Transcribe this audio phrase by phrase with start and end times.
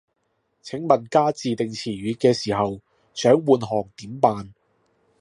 [0.63, 2.81] 請問加自訂詞語嘅時候，
[3.13, 4.55] 想換行點辦